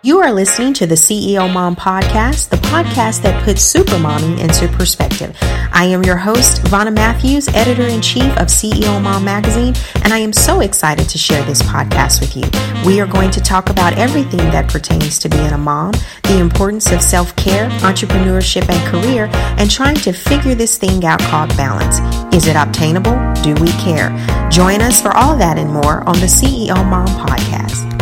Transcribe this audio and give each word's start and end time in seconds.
You 0.00 0.20
are 0.20 0.30
listening 0.30 0.74
to 0.74 0.86
the 0.86 0.94
CEO 0.94 1.52
Mom 1.52 1.74
Podcast, 1.74 2.50
the 2.50 2.56
podcast 2.58 3.22
that 3.22 3.42
puts 3.42 3.62
super 3.62 3.98
mommy 3.98 4.40
into 4.40 4.68
perspective. 4.68 5.36
I 5.42 5.86
am 5.86 6.04
your 6.04 6.16
host, 6.16 6.62
Vonna 6.66 6.94
Matthews, 6.94 7.48
editor 7.48 7.82
in 7.82 8.00
chief 8.00 8.30
of 8.36 8.46
CEO 8.46 9.02
Mom 9.02 9.24
Magazine, 9.24 9.74
and 10.04 10.12
I 10.12 10.18
am 10.18 10.32
so 10.32 10.60
excited 10.60 11.08
to 11.08 11.18
share 11.18 11.44
this 11.46 11.62
podcast 11.62 12.20
with 12.20 12.36
you. 12.36 12.44
We 12.86 13.00
are 13.00 13.08
going 13.08 13.32
to 13.32 13.40
talk 13.40 13.70
about 13.70 13.98
everything 13.98 14.38
that 14.52 14.68
pertains 14.70 15.18
to 15.18 15.28
being 15.28 15.50
a 15.50 15.58
mom, 15.58 15.94
the 16.22 16.38
importance 16.38 16.92
of 16.92 17.02
self 17.02 17.34
care, 17.34 17.68
entrepreneurship, 17.80 18.68
and 18.68 18.86
career, 18.86 19.28
and 19.58 19.68
trying 19.68 19.96
to 19.96 20.12
figure 20.12 20.54
this 20.54 20.78
thing 20.78 21.04
out 21.04 21.18
called 21.22 21.48
balance. 21.56 21.98
Is 22.32 22.46
it 22.46 22.54
obtainable? 22.54 23.18
Do 23.42 23.52
we 23.60 23.72
care? 23.72 24.10
Join 24.48 24.80
us 24.80 25.02
for 25.02 25.10
all 25.16 25.36
that 25.38 25.58
and 25.58 25.72
more 25.72 26.08
on 26.08 26.20
the 26.20 26.26
CEO 26.26 26.88
Mom 26.88 27.08
Podcast. 27.08 27.97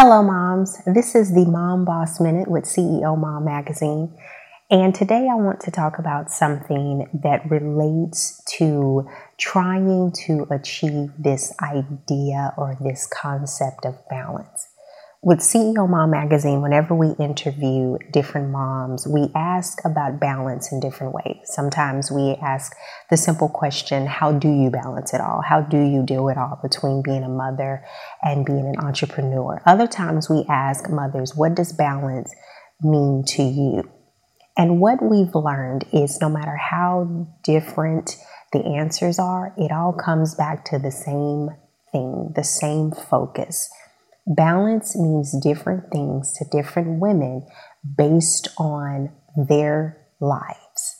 Hello, 0.00 0.22
moms. 0.22 0.78
This 0.86 1.16
is 1.16 1.34
the 1.34 1.44
Mom 1.44 1.84
Boss 1.84 2.20
Minute 2.20 2.46
with 2.46 2.62
CEO 2.62 3.18
Mom 3.18 3.44
Magazine. 3.44 4.16
And 4.70 4.94
today 4.94 5.26
I 5.28 5.34
want 5.34 5.58
to 5.62 5.72
talk 5.72 5.98
about 5.98 6.30
something 6.30 7.08
that 7.12 7.50
relates 7.50 8.40
to 8.58 9.08
trying 9.38 10.12
to 10.26 10.46
achieve 10.52 11.10
this 11.18 11.52
idea 11.60 12.54
or 12.56 12.76
this 12.80 13.08
concept 13.08 13.84
of 13.84 13.96
balance 14.08 14.68
with 15.20 15.40
CEO 15.40 15.88
Mom 15.88 16.12
Magazine, 16.12 16.62
whenever 16.62 16.94
we 16.94 17.10
interview 17.18 17.98
different 18.12 18.50
moms, 18.50 19.06
we 19.06 19.28
ask 19.34 19.84
about 19.84 20.20
balance 20.20 20.70
in 20.70 20.78
different 20.78 21.12
ways. 21.12 21.40
Sometimes 21.44 22.10
we 22.10 22.36
ask 22.40 22.76
the 23.10 23.16
simple 23.16 23.48
question, 23.48 24.06
How 24.06 24.30
do 24.30 24.48
you 24.48 24.70
balance 24.70 25.12
it 25.12 25.20
all? 25.20 25.42
How 25.42 25.60
do 25.60 25.80
you 25.80 26.04
do 26.04 26.28
it 26.28 26.38
all 26.38 26.60
between 26.62 27.02
being 27.02 27.24
a 27.24 27.28
mother 27.28 27.84
and 28.22 28.46
being 28.46 28.66
an 28.66 28.78
entrepreneur? 28.78 29.60
Other 29.66 29.88
times 29.88 30.30
we 30.30 30.44
ask 30.48 30.88
mothers, 30.88 31.34
What 31.34 31.56
does 31.56 31.72
balance 31.72 32.32
mean 32.80 33.24
to 33.28 33.42
you? 33.42 33.90
And 34.56 34.80
what 34.80 35.02
we've 35.02 35.34
learned 35.34 35.84
is 35.92 36.20
no 36.20 36.28
matter 36.28 36.56
how 36.56 37.26
different 37.42 38.16
the 38.52 38.64
answers 38.64 39.18
are, 39.18 39.52
it 39.56 39.72
all 39.72 39.92
comes 39.92 40.36
back 40.36 40.64
to 40.66 40.78
the 40.78 40.92
same 40.92 41.48
thing, 41.90 42.32
the 42.36 42.44
same 42.44 42.92
focus 42.92 43.68
Balance 44.28 44.96
means 44.96 45.34
different 45.42 45.90
things 45.90 46.32
to 46.34 46.44
different 46.50 47.00
women 47.00 47.46
based 47.96 48.48
on 48.58 49.10
their 49.48 50.06
lives. 50.20 50.96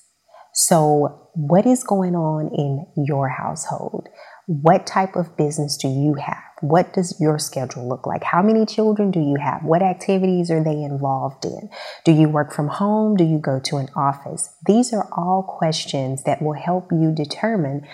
So, 0.54 1.28
what 1.34 1.66
is 1.66 1.84
going 1.84 2.16
on 2.16 2.50
in 2.52 2.86
your 2.96 3.28
household? 3.28 4.08
What 4.46 4.86
type 4.86 5.14
of 5.14 5.36
business 5.36 5.76
do 5.76 5.88
you 5.88 6.14
have? 6.14 6.42
What 6.62 6.94
does 6.94 7.20
your 7.20 7.38
schedule 7.38 7.88
look 7.88 8.06
like? 8.06 8.24
How 8.24 8.42
many 8.42 8.66
children 8.66 9.10
do 9.10 9.20
you 9.20 9.36
have? 9.40 9.62
What 9.62 9.82
activities 9.82 10.50
are 10.50 10.64
they 10.64 10.82
involved 10.82 11.44
in? 11.44 11.68
Do 12.04 12.12
you 12.12 12.28
work 12.28 12.52
from 12.52 12.68
home? 12.68 13.14
Do 13.14 13.24
you 13.24 13.38
go 13.38 13.60
to 13.60 13.76
an 13.76 13.88
office? 13.94 14.52
These 14.66 14.92
are 14.92 15.08
all 15.12 15.42
questions 15.42 16.24
that 16.24 16.42
will 16.42 16.54
help 16.54 16.88
you 16.90 17.12
determine 17.14 17.86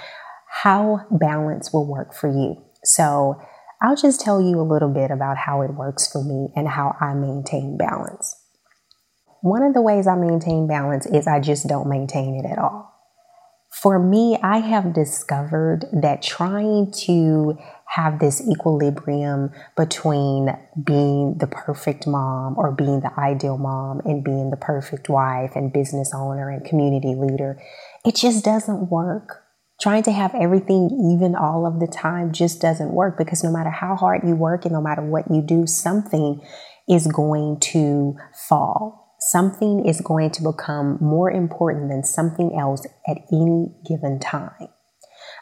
how 0.62 1.00
balance 1.10 1.72
will 1.72 1.86
work 1.86 2.14
for 2.14 2.30
you. 2.30 2.64
So, 2.84 3.42
I'll 3.83 3.97
just 3.97 4.20
tell 4.20 4.41
you 4.41 4.61
a 4.61 4.62
little 4.62 4.92
bit 4.92 5.11
about 5.11 5.36
how 5.36 5.62
it 5.62 5.75
works 5.75 6.11
for 6.11 6.22
me 6.22 6.48
and 6.56 6.69
how 6.69 6.97
I 7.00 7.14
maintain 7.14 7.77
balance. 7.77 8.36
One 9.42 9.62
of 9.62 9.75
the 9.75 9.83
ways 9.83 10.06
I 10.06 10.14
maintain 10.14 10.66
balance 10.66 11.06
is 11.06 11.27
I 11.27 11.41
just 11.41 11.66
don't 11.66 11.89
maintain 11.89 12.34
it 12.34 12.50
at 12.50 12.58
all. 12.58 12.94
For 13.70 13.98
me, 13.98 14.39
I 14.42 14.58
have 14.58 14.94
discovered 14.94 15.86
that 15.92 16.22
trying 16.22 16.92
to 17.06 17.58
have 17.86 18.20
this 18.20 18.41
equilibrium 18.48 19.50
between 19.77 20.56
being 20.83 21.36
the 21.38 21.48
perfect 21.48 22.06
mom 22.06 22.55
or 22.56 22.72
being 22.72 23.00
the 23.00 23.12
ideal 23.19 23.59
mom 23.59 24.00
and 24.05 24.25
being 24.25 24.50
the 24.50 24.56
perfect 24.56 25.09
wife 25.09 25.53
and 25.54 25.72
business 25.72 26.12
owner 26.15 26.48
and 26.48 26.65
community 26.65 27.15
leader, 27.15 27.60
it 28.06 28.15
just 28.15 28.44
doesn't 28.44 28.91
work 28.91 29.44
trying 29.84 30.03
to 30.03 30.12
have 30.12 30.34
everything 30.34 30.89
even 31.12 31.34
all 31.34 31.67
of 31.67 31.78
the 31.78 31.87
time 31.87 32.33
just 32.33 32.59
doesn't 32.59 32.95
work 32.95 33.19
because 33.19 33.45
no 33.45 33.53
matter 33.53 33.69
how 33.69 33.95
hard 33.95 34.22
you 34.25 34.34
work 34.34 34.65
and 34.65 34.72
no 34.72 34.81
matter 34.81 35.03
what 35.03 35.31
you 35.31 35.43
do, 35.43 35.67
something 35.67 36.41
is 36.89 37.06
going 37.06 37.61
to 37.61 38.17
fall. 38.49 39.15
Something 39.21 39.84
is 39.87 40.00
going 40.00 40.31
to 40.31 40.43
become 40.43 40.97
more 41.03 41.31
important 41.31 41.91
than 41.91 42.03
something 42.03 42.59
else 42.59 42.87
at 43.06 43.19
any 43.31 43.75
given 43.87 44.19
time. 44.21 44.69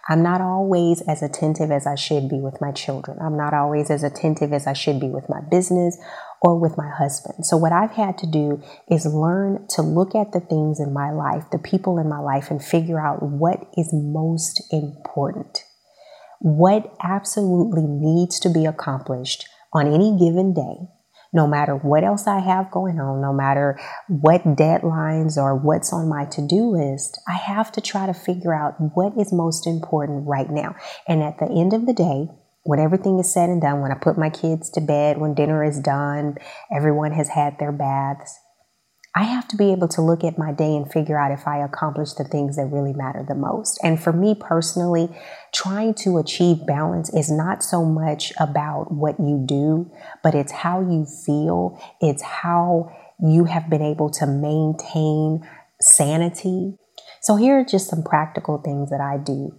I'm 0.09 0.25
not 0.25 0.41
always 0.41 1.03
as 1.03 1.23
attentive 1.23 1.71
as 1.71 1.87
I 1.87 1.95
should 1.95 2.29
be 2.29 2.41
with 2.41 2.61
my 2.61 2.73
children. 2.73 3.19
I'm 3.25 3.37
not 3.37 3.55
always 3.55 3.91
as 3.91 4.03
attentive 4.03 4.53
as 4.53 4.67
I 4.67 4.73
should 4.73 4.99
be 4.99 5.09
with 5.09 5.29
my 5.29 5.41
business 5.53 5.97
or 6.43 6.59
with 6.59 6.77
my 6.77 6.91
husband. 6.91 7.47
So, 7.47 7.57
what 7.57 7.73
I've 7.73 7.93
had 7.93 8.19
to 8.19 8.27
do 8.27 8.63
is 8.91 9.07
learn 9.07 9.67
to 9.71 9.83
look 9.83 10.15
at 10.15 10.33
the 10.33 10.41
things 10.41 10.81
in 10.81 10.93
my 10.93 11.11
life, 11.11 11.45
the 11.51 11.59
people 11.59 11.99
in 11.99 12.09
my 12.09 12.19
life, 12.19 12.51
and 12.51 12.63
figure 12.63 13.01
out 13.01 13.23
what 13.23 13.67
is 13.77 13.91
most 13.93 14.63
important. 14.71 15.65
What 16.41 16.95
absolutely 17.03 17.85
needs 17.87 18.41
to 18.41 18.51
be 18.51 18.67
accomplished 18.67 19.49
on 19.73 19.87
any 19.87 20.19
given 20.19 20.53
day 20.53 20.89
no 21.33 21.47
matter 21.47 21.75
what 21.75 22.05
else 22.05 22.27
I 22.27 22.41
have 22.41 22.71
going 22.71 23.01
on, 23.01 23.23
no 23.23 23.33
matter 23.33 23.79
what 24.09 24.45
deadlines 24.45 25.37
or 25.37 25.57
what's 25.57 25.93
on 25.93 26.09
my 26.09 26.27
to 26.27 26.47
do 26.47 26.67
list, 26.67 27.19
I 27.27 27.37
have 27.37 27.73
to 27.73 27.81
try 27.81 28.07
to 28.07 28.13
figure 28.13 28.55
out 28.55 28.75
what 28.95 29.17
is 29.19 29.33
most 29.33 29.67
important 29.67 30.27
right 30.29 30.51
now. 30.51 30.77
And 31.09 31.23
at 31.23 31.39
the 31.39 31.47
end 31.47 31.73
of 31.73 31.87
the 31.87 31.95
day, 31.95 32.29
when 32.65 32.79
everything 32.79 33.19
is 33.19 33.33
said 33.33 33.49
and 33.49 33.61
done, 33.61 33.81
when 33.81 33.91
I 33.93 33.97
put 33.97 34.17
my 34.17 34.31
kids 34.31 34.71
to 34.71 34.81
bed, 34.81 35.19
when 35.19 35.35
dinner 35.35 35.65
is 35.65 35.81
done, 35.81 36.37
everyone 36.75 37.13
has 37.13 37.29
had 37.29 37.59
their 37.59 37.73
baths, 37.73 38.39
I 39.15 39.25
have 39.25 39.47
to 39.49 39.57
be 39.57 39.73
able 39.73 39.89
to 39.89 40.01
look 40.01 40.25
at 40.25 40.39
my 40.39 40.53
day 40.53 40.75
and 40.75 40.91
figure 40.91 41.19
out 41.19 41.33
if 41.33 41.47
I 41.47 41.63
accomplished 41.63 42.17
the 42.17 42.25
things 42.25 42.57
that 42.57 42.67
really 42.67 42.95
matter 42.95 43.23
the 43.27 43.35
most. 43.35 43.79
And 43.83 44.03
for 44.03 44.13
me 44.13 44.35
personally, 44.35 45.15
trying 45.53 45.93
to 45.97 46.17
achieve 46.17 46.67
balance 46.67 47.13
is 47.13 47.31
not 47.31 47.63
so 47.63 47.85
much 47.85 48.33
about 48.41 48.91
what 48.91 49.21
you 49.21 49.45
do, 49.47 49.91
but 50.23 50.35
it's 50.35 50.53
how 50.53 50.81
you 50.81 51.05
feel. 51.05 51.79
It's 52.01 52.23
how 52.23 52.91
you 53.21 53.45
have 53.45 53.69
been 53.69 53.83
able 53.83 54.09
to 54.11 54.27
maintain 54.27 55.47
sanity. 55.79 56.79
So 57.21 57.37
here 57.37 57.59
are 57.59 57.65
just 57.65 57.89
some 57.89 58.03
practical 58.03 58.59
things 58.59 58.89
that 58.89 59.01
I 59.03 59.19
do 59.19 59.59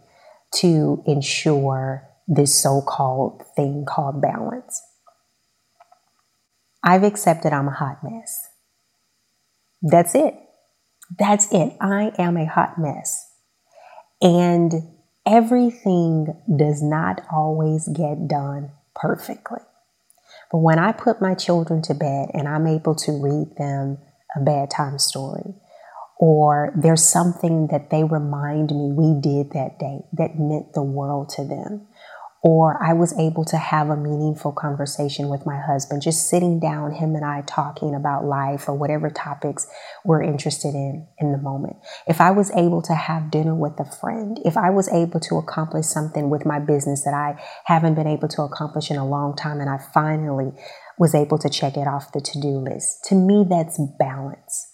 to 0.55 1.03
ensure 1.05 2.09
this 2.27 2.61
so-called 2.61 3.43
thing 3.55 3.85
called 3.87 4.21
balance. 4.21 4.81
I've 6.83 7.03
accepted 7.03 7.53
I'm 7.53 7.67
a 7.67 7.71
hot 7.71 7.99
mess. 8.03 8.49
That's 9.81 10.15
it. 10.15 10.35
That's 11.17 11.51
it. 11.53 11.75
I 11.81 12.11
am 12.17 12.37
a 12.37 12.45
hot 12.45 12.77
mess. 12.77 13.29
And 14.21 14.73
everything 15.25 16.27
does 16.57 16.81
not 16.81 17.21
always 17.31 17.87
get 17.87 18.27
done 18.27 18.71
perfectly. 18.95 19.59
But 20.51 20.59
when 20.59 20.79
I 20.79 20.91
put 20.91 21.21
my 21.21 21.35
children 21.35 21.81
to 21.83 21.93
bed 21.93 22.29
and 22.33 22.47
I'm 22.47 22.67
able 22.67 22.95
to 22.95 23.11
read 23.11 23.55
them 23.57 23.97
a 24.35 24.39
bedtime 24.39 24.99
story, 24.99 25.55
or 26.19 26.71
there's 26.75 27.03
something 27.03 27.67
that 27.67 27.89
they 27.89 28.03
remind 28.03 28.69
me 28.69 28.93
we 28.93 29.19
did 29.19 29.51
that 29.51 29.79
day 29.79 29.99
that 30.13 30.39
meant 30.39 30.73
the 30.73 30.83
world 30.83 31.29
to 31.29 31.43
them, 31.43 31.87
or 32.45 32.77
I 32.83 32.91
was 32.91 33.17
able 33.17 33.45
to 33.45 33.57
have 33.57 33.89
a 33.89 33.95
meaningful 33.95 34.51
conversation 34.51 35.29
with 35.29 35.45
my 35.45 35.57
husband, 35.57 36.01
just 36.01 36.29
sitting 36.29 36.59
down, 36.59 36.91
him 36.91 37.15
and 37.15 37.23
I 37.23 37.41
talking 37.41 37.95
about 37.95 38.25
life 38.25 38.67
or 38.67 38.75
whatever 38.75 39.09
topics 39.09 39.65
we're 40.03 40.21
interested 40.21 40.75
in 40.75 41.07
in 41.19 41.31
the 41.31 41.37
moment. 41.37 41.77
If 42.05 42.19
I 42.19 42.31
was 42.31 42.51
able 42.51 42.81
to 42.83 42.93
have 42.93 43.31
dinner 43.31 43.55
with 43.55 43.79
a 43.79 43.85
friend, 43.85 44.39
if 44.43 44.57
I 44.57 44.71
was 44.71 44.89
able 44.89 45.21
to 45.21 45.37
accomplish 45.37 45.85
something 45.85 46.29
with 46.29 46.45
my 46.45 46.59
business 46.59 47.03
that 47.05 47.13
I 47.13 47.41
haven't 47.63 47.95
been 47.95 48.07
able 48.07 48.27
to 48.27 48.41
accomplish 48.41 48.91
in 48.91 48.97
a 48.97 49.07
long 49.07 49.37
time 49.37 49.61
and 49.61 49.69
I 49.69 49.77
finally 49.93 50.51
was 50.99 51.15
able 51.15 51.37
to 51.39 51.49
check 51.49 51.77
it 51.77 51.87
off 51.87 52.11
the 52.11 52.19
to 52.19 52.41
do 52.41 52.59
list, 52.59 53.05
to 53.05 53.15
me, 53.15 53.45
that's 53.47 53.79
balance 53.97 54.72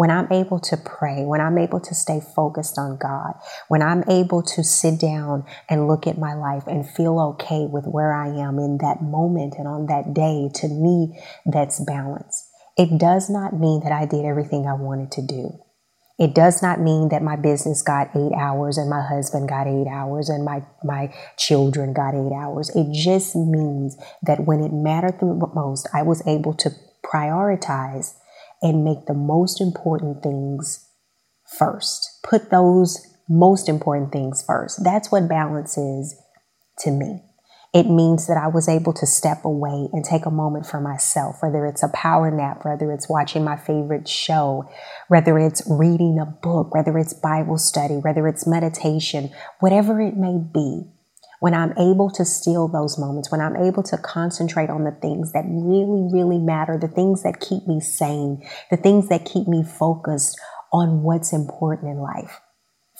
when 0.00 0.10
I'm 0.10 0.32
able 0.32 0.58
to 0.60 0.78
pray, 0.78 1.26
when 1.26 1.42
I'm 1.42 1.58
able 1.58 1.78
to 1.78 1.94
stay 1.94 2.22
focused 2.34 2.78
on 2.78 2.96
God, 2.96 3.34
when 3.68 3.82
I'm 3.82 4.02
able 4.08 4.42
to 4.44 4.64
sit 4.64 4.98
down 4.98 5.44
and 5.68 5.88
look 5.88 6.06
at 6.06 6.16
my 6.16 6.32
life 6.32 6.66
and 6.66 6.88
feel 6.88 7.20
okay 7.32 7.66
with 7.70 7.84
where 7.84 8.14
I 8.14 8.28
am 8.28 8.58
in 8.58 8.78
that 8.78 9.02
moment 9.02 9.56
and 9.58 9.68
on 9.68 9.88
that 9.88 10.14
day, 10.14 10.48
to 10.54 10.68
me, 10.68 11.20
that's 11.44 11.84
balance. 11.84 12.48
It 12.78 12.98
does 12.98 13.28
not 13.28 13.60
mean 13.60 13.82
that 13.84 13.92
I 13.92 14.06
did 14.06 14.24
everything 14.24 14.66
I 14.66 14.72
wanted 14.72 15.12
to 15.12 15.26
do. 15.26 15.60
It 16.18 16.34
does 16.34 16.62
not 16.62 16.80
mean 16.80 17.10
that 17.10 17.22
my 17.22 17.36
business 17.36 17.82
got 17.82 18.08
eight 18.16 18.32
hours 18.34 18.78
and 18.78 18.88
my 18.88 19.02
husband 19.06 19.50
got 19.50 19.66
eight 19.66 19.86
hours 19.86 20.30
and 20.30 20.46
my, 20.46 20.62
my 20.82 21.12
children 21.36 21.92
got 21.92 22.14
eight 22.14 22.32
hours. 22.32 22.74
It 22.74 22.90
just 22.90 23.36
means 23.36 23.98
that 24.22 24.46
when 24.46 24.60
it 24.60 24.72
mattered 24.72 25.20
the 25.20 25.26
most, 25.54 25.90
I 25.92 26.04
was 26.04 26.26
able 26.26 26.54
to 26.54 26.70
prioritize 27.04 28.14
and 28.62 28.84
make 28.84 29.06
the 29.06 29.14
most 29.14 29.60
important 29.60 30.22
things 30.22 30.86
first. 31.58 32.20
Put 32.22 32.50
those 32.50 32.98
most 33.28 33.68
important 33.68 34.12
things 34.12 34.42
first. 34.46 34.82
That's 34.84 35.10
what 35.10 35.28
balance 35.28 35.78
is 35.78 36.16
to 36.80 36.90
me. 36.90 37.22
It 37.72 37.88
means 37.88 38.26
that 38.26 38.36
I 38.36 38.48
was 38.48 38.68
able 38.68 38.92
to 38.94 39.06
step 39.06 39.44
away 39.44 39.88
and 39.92 40.04
take 40.04 40.26
a 40.26 40.30
moment 40.30 40.66
for 40.66 40.80
myself, 40.80 41.36
whether 41.40 41.64
it's 41.66 41.84
a 41.84 41.88
power 41.88 42.28
nap, 42.28 42.64
whether 42.64 42.90
it's 42.90 43.08
watching 43.08 43.44
my 43.44 43.56
favorite 43.56 44.08
show, 44.08 44.68
whether 45.06 45.38
it's 45.38 45.62
reading 45.70 46.18
a 46.18 46.26
book, 46.26 46.74
whether 46.74 46.98
it's 46.98 47.14
Bible 47.14 47.58
study, 47.58 47.94
whether 47.94 48.26
it's 48.26 48.44
meditation, 48.44 49.30
whatever 49.60 50.00
it 50.00 50.16
may 50.16 50.36
be. 50.36 50.82
When 51.40 51.54
I'm 51.54 51.72
able 51.72 52.10
to 52.10 52.24
steal 52.24 52.68
those 52.68 52.98
moments, 52.98 53.32
when 53.32 53.40
I'm 53.40 53.56
able 53.56 53.82
to 53.84 53.98
concentrate 53.98 54.70
on 54.70 54.84
the 54.84 54.96
things 55.02 55.32
that 55.32 55.44
really, 55.48 56.08
really 56.12 56.38
matter, 56.38 56.78
the 56.78 56.86
things 56.86 57.22
that 57.22 57.40
keep 57.40 57.66
me 57.66 57.80
sane, 57.80 58.46
the 58.70 58.76
things 58.76 59.08
that 59.08 59.24
keep 59.24 59.48
me 59.48 59.64
focused 59.64 60.38
on 60.72 61.02
what's 61.02 61.32
important 61.32 61.90
in 61.90 61.98
life. 61.98 62.40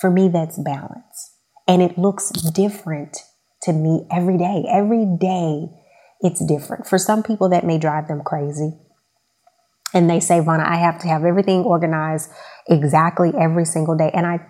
For 0.00 0.10
me, 0.10 0.28
that's 0.28 0.58
balance. 0.58 1.36
And 1.68 1.82
it 1.82 1.98
looks 1.98 2.30
different 2.30 3.18
to 3.62 3.72
me 3.72 4.06
every 4.10 4.38
day. 4.38 4.64
Every 4.68 5.04
day, 5.04 5.68
it's 6.20 6.44
different. 6.44 6.86
For 6.86 6.98
some 6.98 7.22
people, 7.22 7.50
that 7.50 7.64
may 7.64 7.78
drive 7.78 8.08
them 8.08 8.22
crazy. 8.24 8.72
And 9.92 10.08
they 10.08 10.20
say, 10.20 10.40
Vonna, 10.40 10.66
I 10.66 10.76
have 10.76 10.98
to 11.00 11.08
have 11.08 11.24
everything 11.24 11.60
organized 11.64 12.30
exactly 12.68 13.32
every 13.38 13.64
single 13.64 13.96
day. 13.96 14.10
And 14.14 14.26
I 14.26 14.40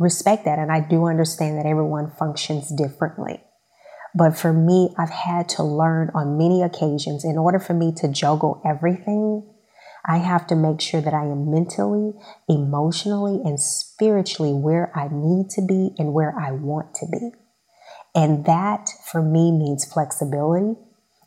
respect 0.00 0.44
that. 0.46 0.58
And 0.58 0.72
I 0.72 0.80
do 0.80 1.06
understand 1.06 1.58
that 1.58 1.66
everyone 1.66 2.10
functions 2.18 2.74
differently. 2.74 3.40
But 4.14 4.36
for 4.36 4.52
me, 4.52 4.92
I've 4.98 5.10
had 5.10 5.48
to 5.50 5.62
learn 5.62 6.10
on 6.14 6.36
many 6.36 6.62
occasions 6.62 7.24
in 7.24 7.38
order 7.38 7.60
for 7.60 7.74
me 7.74 7.92
to 7.98 8.08
juggle 8.08 8.60
everything, 8.66 9.46
I 10.04 10.16
have 10.16 10.46
to 10.48 10.56
make 10.56 10.80
sure 10.80 11.00
that 11.00 11.14
I 11.14 11.24
am 11.24 11.50
mentally, 11.50 12.14
emotionally, 12.48 13.40
and 13.44 13.60
spiritually 13.60 14.52
where 14.52 14.90
I 14.96 15.08
need 15.12 15.50
to 15.50 15.62
be 15.62 15.94
and 15.98 16.12
where 16.12 16.34
I 16.36 16.52
want 16.52 16.94
to 16.96 17.06
be. 17.06 17.32
And 18.14 18.44
that 18.46 18.88
for 19.04 19.22
me 19.22 19.52
means 19.52 19.84
flexibility. 19.84 20.76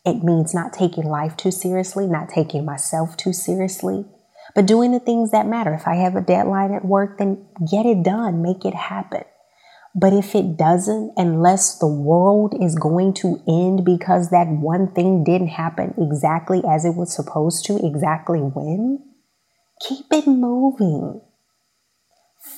It 0.06 0.24
means 0.24 0.54
not 0.54 0.74
taking 0.74 1.06
life 1.06 1.38
too 1.38 1.52
seriously, 1.52 2.08
not 2.08 2.30
taking 2.30 2.66
myself 2.66 3.16
too 3.16 3.32
seriously, 3.32 4.06
but 4.56 4.66
doing 4.66 4.92
the 4.92 5.00
things 5.00 5.32
that 5.32 5.48
matter. 5.48 5.74
If 5.74 5.88
I 5.88 5.96
have 5.96 6.16
a 6.16 6.22
deadline 6.22 6.74
at 6.74 6.86
work, 6.86 7.18
then 7.18 7.46
get 7.70 7.86
it 7.86 8.04
done, 8.04 8.42
make 8.42 8.66
it 8.66 8.76
happen. 8.76 9.24
But 9.96 10.14
if 10.14 10.34
it 10.34 10.58
doesn't, 10.58 11.14
unless 11.18 11.78
the 11.78 11.88
world 11.88 12.56
is 12.60 12.76
going 12.76 13.14
to 13.16 13.42
end 13.48 13.86
because 13.86 14.30
that 14.30 14.48
one 14.48 14.92
thing 14.92 15.24
didn't 15.24 15.50
happen 15.50 15.94
exactly 16.00 16.64
as 16.68 16.84
it 16.84 16.96
was 16.96 17.16
supposed 17.16 17.66
to, 17.66 17.86
exactly 17.86 18.40
when, 18.40 19.04
keep 19.88 20.06
it 20.12 20.28
moving. 20.28 21.22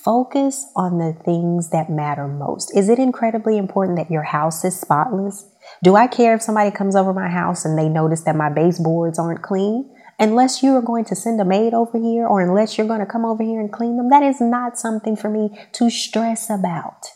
Focus 0.04 0.66
on 0.76 0.98
the 0.98 1.14
things 1.26 1.70
that 1.72 1.90
matter 1.90 2.28
most. 2.28 2.76
Is 2.76 2.90
it 2.90 3.00
incredibly 3.00 3.58
important 3.58 3.98
that 3.98 4.10
your 4.10 4.24
house 4.24 4.64
is 4.64 4.80
spotless? 4.80 5.46
Do 5.84 5.96
I 5.96 6.08
care 6.08 6.36
if 6.36 6.42
somebody 6.42 6.72
comes 6.72 6.96
over 6.96 7.14
my 7.14 7.30
house 7.30 7.66
and 7.66 7.78
they 7.78 7.90
notice 7.90 8.22
that 8.22 8.36
my 8.36 8.50
baseboards 8.50 9.20
aren't 9.20 9.44
clean? 9.44 9.92
Unless 10.18 10.64
you 10.64 10.76
are 10.76 10.82
going 10.82 11.06
to 11.06 11.16
send 11.16 11.42
a 11.42 11.46
maid 11.46 11.74
over 11.74 11.98
here 11.98 12.26
or 12.26 12.40
unless 12.40 12.78
you're 12.78 12.88
going 12.88 13.02
to 13.02 13.06
come 13.06 13.26
over 13.26 13.44
here 13.44 13.60
and 13.60 13.72
clean 13.72 13.98
them, 13.98 14.10
that 14.10 14.24
is 14.24 14.40
not 14.40 14.80
something 14.80 15.16
for 15.16 15.30
me 15.30 15.50
to 15.74 15.90
stress 15.90 16.50
about. 16.50 17.08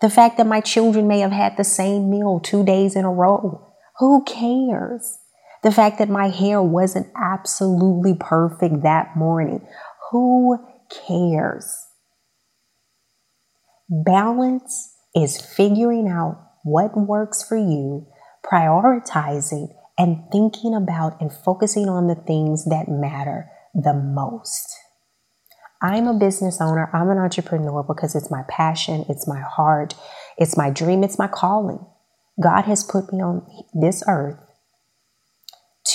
The 0.00 0.10
fact 0.10 0.36
that 0.36 0.46
my 0.46 0.60
children 0.60 1.08
may 1.08 1.18
have 1.20 1.32
had 1.32 1.56
the 1.56 1.64
same 1.64 2.08
meal 2.08 2.38
two 2.38 2.64
days 2.64 2.94
in 2.94 3.04
a 3.04 3.10
row. 3.10 3.66
Who 3.98 4.22
cares? 4.24 5.18
The 5.64 5.72
fact 5.72 5.98
that 5.98 6.08
my 6.08 6.28
hair 6.28 6.62
wasn't 6.62 7.08
absolutely 7.16 8.14
perfect 8.14 8.82
that 8.84 9.16
morning. 9.16 9.66
Who 10.12 10.64
cares? 11.06 11.76
Balance 13.90 14.94
is 15.16 15.40
figuring 15.40 16.08
out 16.08 16.40
what 16.62 16.96
works 16.96 17.42
for 17.42 17.56
you, 17.56 18.06
prioritizing, 18.44 19.74
and 19.98 20.22
thinking 20.30 20.74
about 20.74 21.20
and 21.20 21.32
focusing 21.32 21.88
on 21.88 22.06
the 22.06 22.14
things 22.14 22.64
that 22.66 22.88
matter 22.88 23.50
the 23.74 23.92
most. 23.92 24.76
I'm 25.82 26.06
a 26.06 26.18
business 26.18 26.60
owner, 26.60 26.90
I'm 26.92 27.10
an 27.10 27.18
entrepreneur 27.18 27.82
because 27.82 28.14
it's 28.14 28.30
my 28.30 28.42
passion, 28.48 29.04
it's 29.08 29.28
my 29.28 29.40
heart, 29.40 29.94
it's 30.36 30.56
my 30.56 30.70
dream, 30.70 31.04
it's 31.04 31.18
my 31.18 31.28
calling. 31.28 31.84
God 32.42 32.62
has 32.62 32.84
put 32.84 33.12
me 33.12 33.20
on 33.20 33.46
this 33.74 34.02
earth 34.08 34.38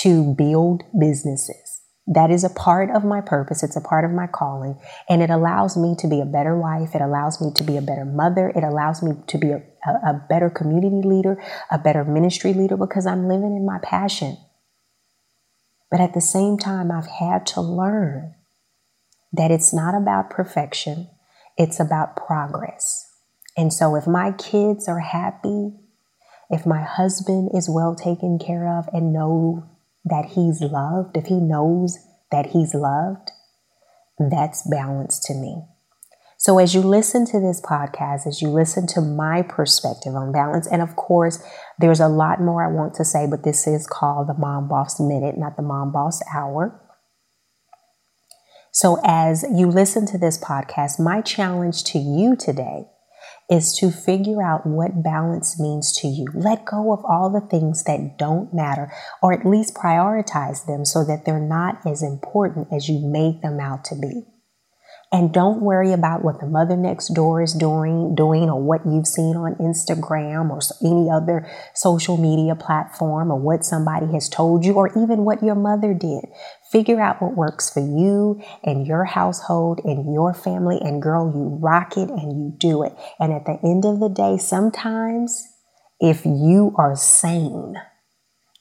to 0.02 0.34
build 0.34 0.82
businesses. 0.98 1.63
That 2.06 2.30
is 2.30 2.44
a 2.44 2.50
part 2.50 2.90
of 2.90 3.02
my 3.04 3.22
purpose. 3.22 3.62
It's 3.62 3.76
a 3.76 3.80
part 3.80 4.04
of 4.04 4.10
my 4.10 4.26
calling. 4.26 4.78
And 5.08 5.22
it 5.22 5.30
allows 5.30 5.76
me 5.76 5.94
to 6.00 6.06
be 6.06 6.20
a 6.20 6.26
better 6.26 6.56
wife. 6.56 6.94
It 6.94 7.00
allows 7.00 7.40
me 7.40 7.50
to 7.54 7.64
be 7.64 7.78
a 7.78 7.82
better 7.82 8.04
mother. 8.04 8.50
It 8.50 8.62
allows 8.62 9.02
me 9.02 9.12
to 9.26 9.38
be 9.38 9.50
a, 9.52 9.62
a, 9.86 10.22
better 10.28 10.50
community 10.50 11.06
leader, 11.06 11.42
a 11.70 11.78
better 11.78 12.04
ministry 12.04 12.52
leader 12.52 12.76
because 12.76 13.06
I'm 13.06 13.26
living 13.26 13.56
in 13.56 13.64
my 13.64 13.78
passion. 13.82 14.36
But 15.90 16.00
at 16.00 16.12
the 16.12 16.20
same 16.20 16.58
time, 16.58 16.90
I've 16.92 17.06
had 17.06 17.46
to 17.48 17.62
learn 17.62 18.34
that 19.32 19.50
it's 19.50 19.72
not 19.72 19.94
about 19.94 20.28
perfection, 20.28 21.08
it's 21.56 21.80
about 21.80 22.16
progress. 22.16 23.10
And 23.56 23.72
so 23.72 23.96
if 23.96 24.06
my 24.06 24.32
kids 24.32 24.88
are 24.88 25.00
happy, 25.00 25.72
if 26.50 26.66
my 26.66 26.82
husband 26.82 27.50
is 27.54 27.70
well 27.70 27.94
taken 27.94 28.38
care 28.38 28.68
of 28.68 28.88
and 28.92 29.12
know 29.12 29.64
that 30.04 30.26
he's 30.34 30.60
loved, 30.60 31.16
if 31.16 31.26
he 31.26 31.40
knows 31.40 31.98
that 32.30 32.46
he's 32.46 32.74
loved, 32.74 33.30
that's 34.18 34.68
balance 34.68 35.18
to 35.26 35.34
me. 35.34 35.62
So, 36.36 36.58
as 36.58 36.74
you 36.74 36.82
listen 36.82 37.24
to 37.26 37.40
this 37.40 37.60
podcast, 37.60 38.26
as 38.26 38.42
you 38.42 38.48
listen 38.48 38.86
to 38.88 39.00
my 39.00 39.40
perspective 39.42 40.14
on 40.14 40.30
balance, 40.30 40.66
and 40.66 40.82
of 40.82 40.94
course, 40.94 41.42
there's 41.78 42.00
a 42.00 42.08
lot 42.08 42.40
more 42.40 42.62
I 42.62 42.70
want 42.70 42.94
to 42.94 43.04
say, 43.04 43.26
but 43.26 43.44
this 43.44 43.66
is 43.66 43.86
called 43.86 44.28
the 44.28 44.34
Mom 44.34 44.68
Boss 44.68 45.00
Minute, 45.00 45.38
not 45.38 45.56
the 45.56 45.62
Mom 45.62 45.90
Boss 45.90 46.20
Hour. 46.34 46.80
So, 48.72 49.00
as 49.04 49.44
you 49.50 49.68
listen 49.68 50.04
to 50.08 50.18
this 50.18 50.36
podcast, 50.36 51.00
my 51.00 51.22
challenge 51.22 51.82
to 51.84 51.98
you 51.98 52.36
today 52.36 52.88
is 53.50 53.72
to 53.78 53.90
figure 53.90 54.42
out 54.42 54.66
what 54.66 55.02
balance 55.02 55.60
means 55.60 55.92
to 56.00 56.08
you. 56.08 56.26
Let 56.34 56.64
go 56.64 56.92
of 56.92 57.04
all 57.04 57.30
the 57.30 57.46
things 57.46 57.84
that 57.84 58.18
don't 58.18 58.52
matter, 58.54 58.92
or 59.22 59.32
at 59.32 59.46
least 59.46 59.74
prioritize 59.74 60.66
them 60.66 60.84
so 60.84 61.04
that 61.04 61.24
they're 61.24 61.38
not 61.38 61.86
as 61.86 62.02
important 62.02 62.68
as 62.72 62.88
you 62.88 63.00
made 63.00 63.42
them 63.42 63.60
out 63.60 63.84
to 63.86 63.94
be. 63.94 64.22
And 65.14 65.32
don't 65.32 65.60
worry 65.60 65.92
about 65.92 66.24
what 66.24 66.40
the 66.40 66.46
mother 66.48 66.76
next 66.76 67.14
door 67.14 67.40
is 67.40 67.52
doing, 67.52 68.16
doing 68.16 68.50
or 68.50 68.60
what 68.60 68.84
you've 68.84 69.06
seen 69.06 69.36
on 69.36 69.54
Instagram 69.60 70.50
or 70.50 70.58
any 70.84 71.08
other 71.08 71.48
social 71.72 72.16
media 72.16 72.56
platform 72.56 73.30
or 73.30 73.38
what 73.38 73.64
somebody 73.64 74.06
has 74.12 74.28
told 74.28 74.64
you 74.64 74.72
or 74.72 74.88
even 74.88 75.24
what 75.24 75.40
your 75.40 75.54
mother 75.54 75.94
did. 75.94 76.24
Figure 76.72 77.00
out 77.00 77.22
what 77.22 77.36
works 77.36 77.70
for 77.72 77.78
you 77.78 78.42
and 78.64 78.88
your 78.88 79.04
household 79.04 79.80
and 79.84 80.12
your 80.12 80.34
family 80.34 80.80
and 80.80 81.00
girl, 81.00 81.32
you 81.32 81.60
rock 81.62 81.96
it 81.96 82.10
and 82.10 82.32
you 82.32 82.52
do 82.58 82.82
it. 82.82 82.92
And 83.20 83.32
at 83.32 83.46
the 83.46 83.60
end 83.62 83.84
of 83.84 84.00
the 84.00 84.08
day, 84.08 84.36
sometimes 84.36 85.46
if 86.00 86.26
you 86.26 86.74
are 86.76 86.96
sane, 86.96 87.76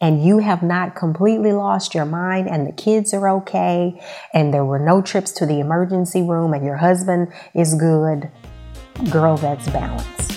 and 0.03 0.22
you 0.22 0.39
have 0.39 0.62
not 0.62 0.95
completely 0.95 1.53
lost 1.53 1.95
your 1.95 2.03
mind 2.03 2.50
and 2.50 2.67
the 2.67 2.74
kids 2.74 3.13
are 3.13 3.29
okay 3.29 3.98
and 4.33 4.53
there 4.53 4.65
were 4.65 4.77
no 4.77 5.01
trips 5.01 5.31
to 5.31 5.45
the 5.45 5.62
emergency 5.62 6.22
room 6.22 6.53
and 6.53 6.65
your 6.65 6.75
husband 6.75 7.31
is 7.53 7.74
good, 7.75 8.29
girl, 9.10 9.38
that's 9.38 9.69
balance. 9.69 10.33